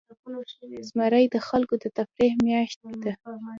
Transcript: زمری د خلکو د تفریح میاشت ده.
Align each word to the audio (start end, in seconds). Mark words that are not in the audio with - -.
زمری 0.89 1.25
د 1.33 1.37
خلکو 1.47 1.73
د 1.83 1.85
تفریح 1.97 2.33
میاشت 2.45 2.79
ده. 3.03 3.13